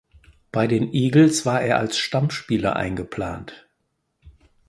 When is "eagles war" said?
0.95-1.61